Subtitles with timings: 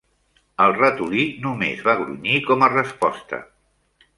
[0.63, 3.45] El ratolí només va grunyir com a resposta.